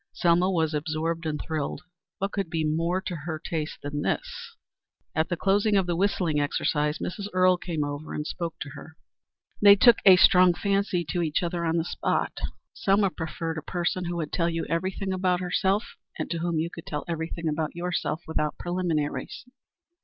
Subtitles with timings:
[0.13, 1.83] Selma was absorbed and thrilled.
[2.17, 4.55] What could be more to her taste than this?
[5.13, 7.27] At the close of the whistling exercise, Mrs.
[7.33, 8.97] Earle came over and spoke to her.
[9.61, 12.35] They took a strong fancy to each other on the spot.
[12.73, 16.71] Selma preferred a person who would tell you everything about herself and to whom you
[16.71, 19.45] could tell everything about yourself without preliminaries.